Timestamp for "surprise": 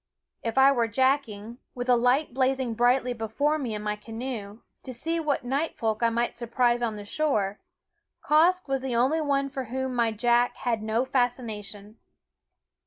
6.35-6.81